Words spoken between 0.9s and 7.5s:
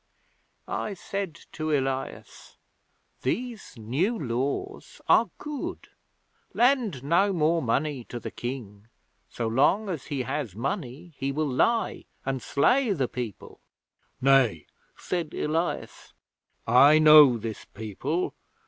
said to Elias: "These New Laws are good. Lend no